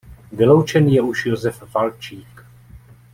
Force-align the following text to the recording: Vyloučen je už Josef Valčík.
Vyloučen 0.31 0.87
je 0.87 1.01
už 1.01 1.25
Josef 1.25 1.73
Valčík. 1.73 2.45